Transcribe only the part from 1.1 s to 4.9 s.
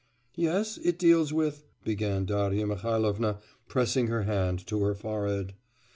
with'... began Darya Mihailovna, pressing her hand to